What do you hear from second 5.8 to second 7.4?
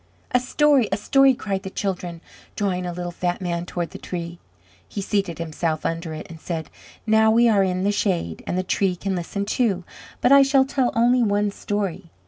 under it, and said: "Now